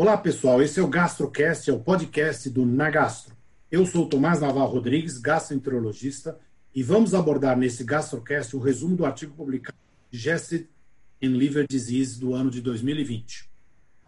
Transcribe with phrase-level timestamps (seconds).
[0.00, 0.62] Olá, pessoal.
[0.62, 3.36] Esse é o GastroCast, é o podcast do Nagastro.
[3.68, 6.38] Eu sou Tomás Naval Rodrigues, gastroenterologista,
[6.72, 9.76] e vamos abordar nesse GastroCast o resumo do artigo publicado
[10.08, 10.68] Digested
[11.20, 13.50] and Liver Disease do ano de 2020.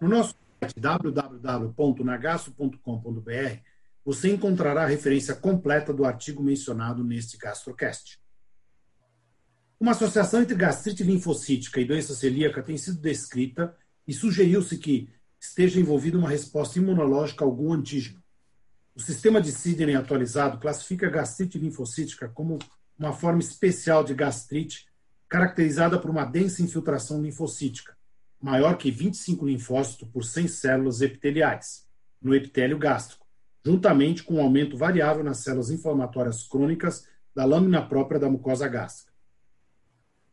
[0.00, 3.58] No nosso site www.nagastro.com.br
[4.04, 8.20] você encontrará a referência completa do artigo mencionado neste GastroCast.
[9.80, 13.76] Uma associação entre gastrite linfocítica e doença celíaca tem sido descrita
[14.06, 15.08] e sugeriu-se que
[15.40, 18.22] esteja envolvida uma resposta imunológica a algum antígeno.
[18.94, 22.58] O sistema de Sidney atualizado classifica a gastrite linfocítica como
[22.98, 24.86] uma forma especial de gastrite
[25.26, 27.96] caracterizada por uma densa infiltração linfocítica,
[28.40, 31.86] maior que 25 linfócitos por 100 células epiteliais,
[32.20, 33.26] no epitélio gástrico,
[33.64, 39.09] juntamente com um aumento variável nas células inflamatórias crônicas da lâmina própria da mucosa gástrica.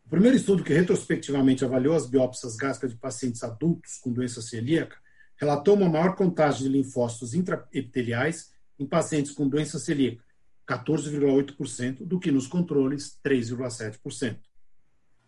[0.07, 4.95] O primeiro estudo que retrospectivamente avaliou as biópsias gástricas de pacientes adultos com doença celíaca
[5.35, 10.23] relatou uma maior contagem de linfócitos intraepiteliais em pacientes com doença celíaca,
[10.65, 14.37] 14,8%, do que nos controles, 3,7%.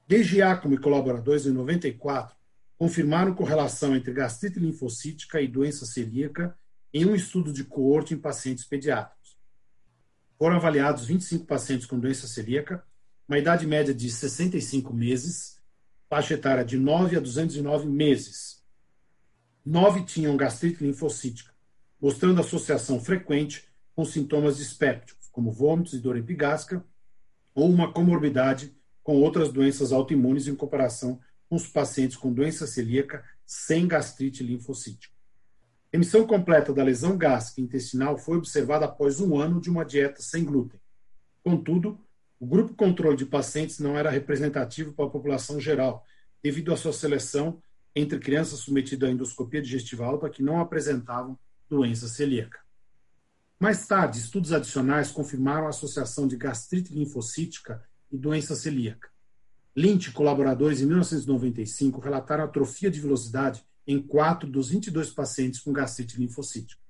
[0.07, 2.33] Desde Giacomo e colaboradores, em 94,
[2.77, 6.57] confirmaram correlação entre gastrite linfocítica e doença celíaca
[6.93, 9.37] em um estudo de coorte em pacientes pediátricos.
[10.37, 12.81] Foram avaliados 25 pacientes com doença celíaca
[13.29, 15.61] uma idade média de 65 meses,
[16.09, 18.63] faixa etária de 9 a 209 meses.
[19.63, 21.53] Nove tinham gastrite linfocítica,
[22.01, 26.83] mostrando associação frequente com sintomas dispépticos, como vômitos e dor epigástrica,
[27.53, 33.23] ou uma comorbidade com outras doenças autoimunes em comparação com os pacientes com doença celíaca
[33.45, 35.13] sem gastrite linfocítica.
[35.93, 40.43] Emissão completa da lesão gástrica intestinal foi observada após um ano de uma dieta sem
[40.43, 40.79] glúten.
[41.43, 41.99] Contudo,
[42.39, 46.05] o grupo controle de pacientes não era representativo para a população geral,
[46.41, 47.61] devido à sua seleção
[47.93, 51.37] entre crianças submetidas à endoscopia digestiva alta que não apresentavam
[51.69, 52.59] doença celíaca.
[53.59, 59.09] Mais tarde, estudos adicionais confirmaram a associação de gastrite linfocítica e doença celíaca.
[59.75, 65.73] Lynch e colaboradores, em 1995, relataram atrofia de velocidade em 4 dos 22 pacientes com
[65.73, 66.81] gastrite linfocítica.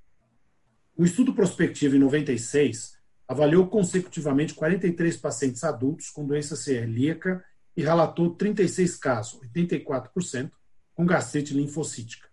[0.96, 2.99] Um estudo prospectivo em 96
[3.30, 7.46] avaliou consecutivamente 43 pacientes adultos com doença celíaca
[7.78, 10.52] e relatou 36 casos, 84%,
[10.96, 12.28] com gastrite linfocítica.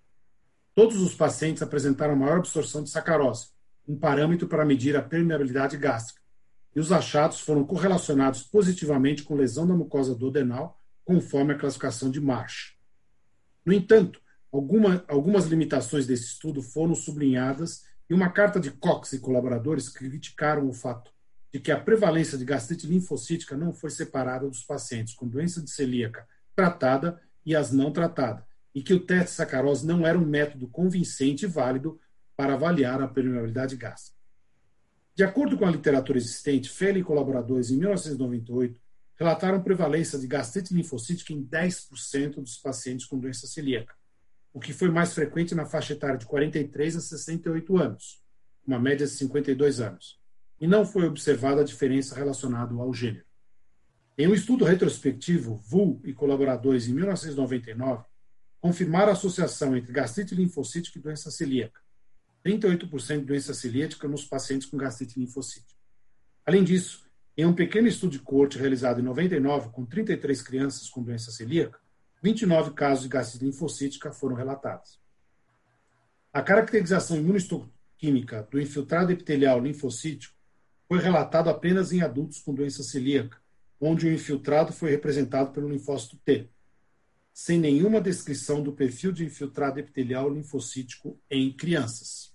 [0.74, 3.48] Todos os pacientes apresentaram maior absorção de sacarose,
[3.86, 6.22] um parâmetro para medir a permeabilidade gástrica,
[6.74, 12.22] e os achados foram correlacionados positivamente com lesão da mucosa duodenal, conforme a classificação de
[12.22, 12.74] Marsh.
[13.64, 14.18] No entanto,
[14.50, 20.68] alguma, algumas limitações desse estudo foram sublinhadas e uma carta de Cox e colaboradores criticaram
[20.68, 21.10] o fato
[21.52, 25.70] de que a prevalência de gastrite linfocítica não foi separada dos pacientes com doença de
[25.70, 28.44] celíaca tratada e as não tratadas,
[28.74, 32.00] e que o teste de sacarose não era um método convincente e válido
[32.36, 34.16] para avaliar a permeabilidade gástrica.
[35.14, 38.78] De acordo com a literatura existente, Fele e colaboradores, em 1998,
[39.18, 43.94] relataram prevalência de gastrite linfocítica em 10% dos pacientes com doença celíaca,
[44.56, 48.22] o que foi mais frequente na faixa etária de 43 a 68 anos,
[48.66, 50.18] uma média de 52 anos,
[50.58, 53.26] e não foi observada a diferença relacionada ao gênero.
[54.16, 58.02] Em um estudo retrospectivo, Vu e colaboradores, em 1999,
[58.58, 61.78] confirmaram a associação entre gastrite linfocítica e doença celíaca,
[62.42, 65.78] 38% de doença celíaca nos pacientes com gastrite linfocítica.
[66.46, 67.04] Além disso,
[67.36, 71.78] em um pequeno estudo de corte realizado em 99 com 33 crianças com doença celíaca,
[72.22, 74.98] 29 casos de gastrite linfocítica foram relatados.
[76.32, 80.34] A caracterização imunistoquímica do infiltrado epitelial linfocítico
[80.88, 83.38] foi relatado apenas em adultos com doença celíaca,
[83.80, 86.48] onde o infiltrado foi representado pelo linfócito T,
[87.32, 92.34] sem nenhuma descrição do perfil de infiltrado epitelial linfocítico em crianças.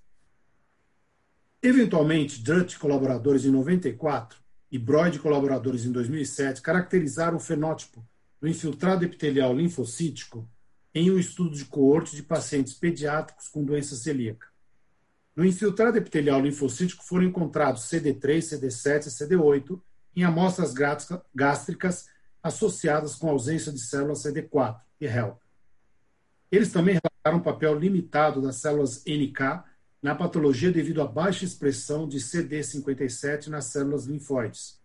[1.62, 4.40] Eventualmente, Drutt colaboradores em 94
[4.72, 8.04] e Broyd colaboradores em 2007 caracterizaram o fenótipo
[8.42, 10.50] do infiltrado epitelial linfocítico
[10.94, 14.48] em um estudo de coorte de pacientes pediátricos com doença celíaca.
[15.36, 19.80] No infiltrado epitelial linfocítico foram encontrados CD3, CD7 e CD8
[20.16, 20.74] em amostras
[21.34, 22.10] gástricas
[22.44, 25.40] associadas com ausência de células CD4 e HELP.
[26.52, 29.64] Eles também relataram um papel limitado das células NK
[30.02, 34.82] na patologia devido à baixa expressão de CD57 nas células linfóides.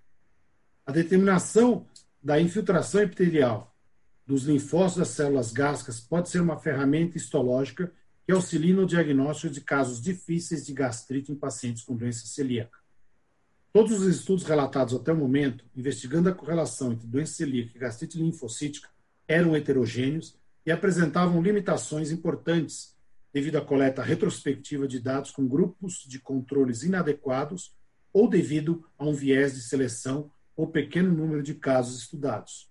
[0.85, 1.87] A determinação
[2.27, 3.73] da infiltração epitelial
[4.27, 7.93] dos linfócitos das células gástricas pode ser uma ferramenta histológica
[8.25, 12.77] que auxilia no diagnóstico de casos difíceis de gastrite em pacientes com doença celíaca.
[13.73, 18.19] Todos os estudos relatados até o momento, investigando a correlação entre doença celíaca e gastrite
[18.19, 18.89] linfocítica,
[19.29, 20.37] eram heterogêneos
[20.67, 22.97] e apresentavam limitações importantes
[23.33, 27.73] devido à coleta retrospectiva de dados com grupos de controles inadequados
[28.13, 32.71] ou devido a um viés de seleção ou pequeno número de casos estudados.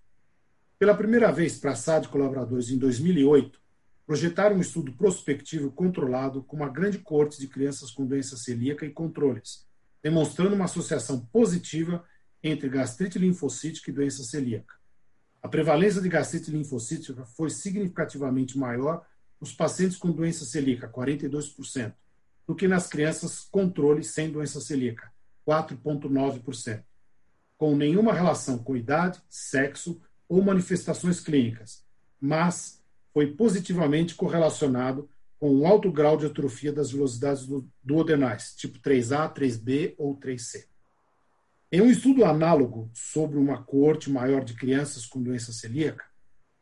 [0.78, 3.58] Pela primeira vez, Praçad e colaboradores, em 2008,
[4.06, 8.90] projetaram um estudo prospectivo controlado com uma grande corte de crianças com doença celíaca e
[8.90, 9.66] controles,
[10.02, 12.04] demonstrando uma associação positiva
[12.42, 14.74] entre gastrite linfocítica e doença celíaca.
[15.42, 19.04] A prevalência de gastrite linfocítica foi significativamente maior
[19.40, 21.94] nos pacientes com doença celíaca, 42%,
[22.46, 25.12] do que nas crianças controle sem doença celíaca,
[25.46, 26.84] 4,9%,
[27.56, 31.84] com nenhuma relação com idade, sexo ou manifestações clínicas,
[32.20, 32.82] mas
[33.12, 35.08] foi positivamente correlacionado
[35.38, 37.46] com um alto grau de atrofia das velocidades
[37.82, 40.64] duodenais, tipo 3A, 3B ou 3C.
[41.70, 46.04] Em um estudo análogo sobre uma coorte maior de crianças com doença celíaca,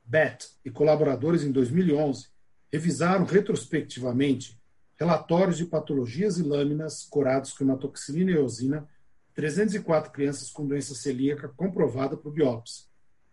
[0.04, 2.26] Bett e colaboradores em 2011
[2.72, 4.60] revisaram retrospectivamente
[4.98, 8.88] relatórios de patologias e lâminas curados com hematoxilina e eosina
[9.34, 12.84] 304 crianças com doença celíaca comprovada por biópsia,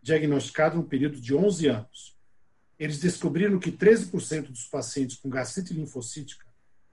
[0.01, 2.18] diagnosticado no período de 11 anos.
[2.80, 6.45] Eles descobriram que 13% dos pacientes com gastrite linfocítica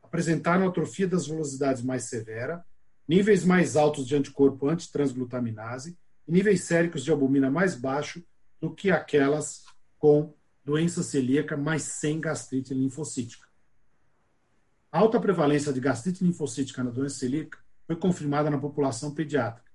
[0.02, 2.64] apresentaram atrofia das velocidades mais severa,
[3.06, 5.96] níveis mais altos de anticorpo antitransglutaminase
[6.26, 8.22] e níveis séricos de albumina mais baixo
[8.60, 9.64] do que aquelas
[9.98, 13.48] com doença celíaca, mas sem gastrite linfocítica.
[14.92, 17.58] A alta prevalência de gastrite linfocítica na doença celíaca
[17.88, 19.68] foi confirmada na população pediátrica,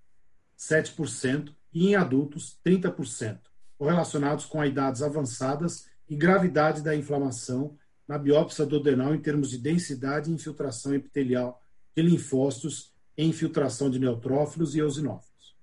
[0.58, 3.40] 7%, e em adultos, 30%,
[3.76, 7.76] correlacionados com idades avançadas e gravidade da inflamação
[8.08, 11.60] na biópsia do adenal em termos de densidade e infiltração epitelial
[11.96, 15.56] de linfócitos e infiltração de neutrófilos e eosinófilos.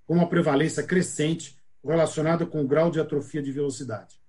[0.06, 4.20] com uma prevalência crescente relacionada com o grau de atrofia de velocidade.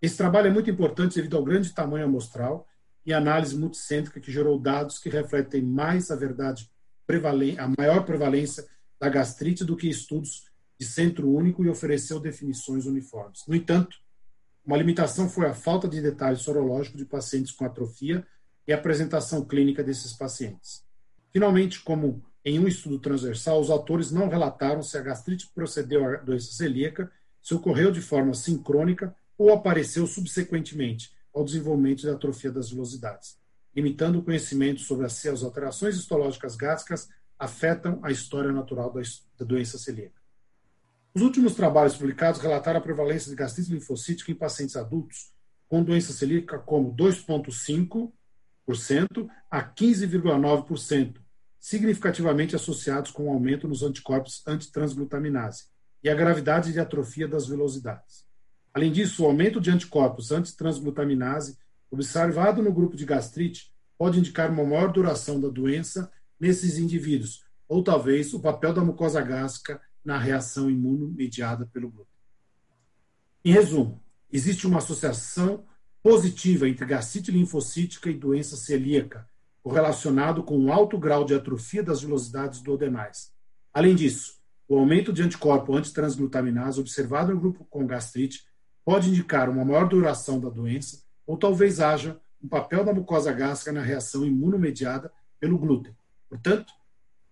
[0.00, 2.66] Esse trabalho é muito importante devido ao grande tamanho amostral
[3.04, 6.70] e análise multicêntrica que gerou dados que refletem mais a verdade,
[7.58, 8.66] a maior prevalência
[8.98, 10.44] da gastrite do que estudos
[10.78, 13.42] de centro único e ofereceu definições uniformes.
[13.46, 13.96] No entanto,
[14.64, 18.26] uma limitação foi a falta de detalhes sorológicos de pacientes com atrofia
[18.66, 20.82] e a apresentação clínica desses pacientes.
[21.30, 26.16] Finalmente, como em um estudo transversal, os autores não relataram se a gastrite procedeu à
[26.16, 27.10] doença celíaca,
[27.42, 33.38] se ocorreu de forma sincrônica ou apareceu subsequentemente ao desenvolvimento da atrofia das velocidades,
[33.74, 39.76] limitando o conhecimento sobre se as alterações histológicas gástricas afetam a história natural da doença
[39.76, 40.23] celíaca.
[41.14, 45.32] Os últimos trabalhos publicados relataram a prevalência de gastrite linfocítica em pacientes adultos
[45.68, 51.20] com doença celíaca como 2,5% a 15,9%,
[51.60, 55.66] significativamente associados com o um aumento nos anticorpos antitransglutaminase
[56.02, 58.26] e a gravidade de atrofia das velocidades.
[58.72, 61.56] Além disso, o aumento de anticorpos antitransglutaminase
[61.92, 67.84] observado no grupo de gastrite pode indicar uma maior duração da doença nesses indivíduos, ou
[67.84, 72.12] talvez o papel da mucosa gástrica na reação imuno mediada pelo glúten.
[73.44, 75.64] Em resumo, existe uma associação
[76.02, 79.28] positiva entre gastrite linfocítica e doença celíaca,
[79.62, 83.32] correlacionado com um alto grau de atrofia das velocidades duodenais.
[83.72, 88.44] Além disso, o aumento de anticorpo antitransglutaminase observado no grupo com gastrite
[88.84, 93.72] pode indicar uma maior duração da doença ou talvez haja um papel da mucosa gástrica
[93.72, 95.96] na reação imunomediada pelo glúten.
[96.28, 96.72] Portanto,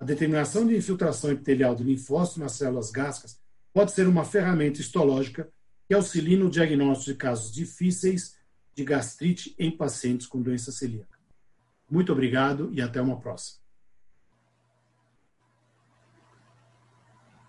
[0.02, 3.38] a determinação de infiltração epitelial de linfócito nas células gástricas
[3.72, 5.48] pode ser uma ferramenta histológica
[5.86, 8.36] que auxilie no diagnóstico de casos difíceis
[8.74, 11.16] de gastrite em pacientes com doença celíaca.
[11.88, 13.61] Muito obrigado e até uma próxima.